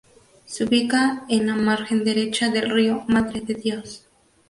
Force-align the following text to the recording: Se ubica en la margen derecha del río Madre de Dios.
Se 0.45 0.63
ubica 0.63 1.25
en 1.29 1.45
la 1.45 1.53
margen 1.53 2.03
derecha 2.03 2.49
del 2.49 2.71
río 2.71 3.03
Madre 3.07 3.41
de 3.41 3.53
Dios. 3.53 4.07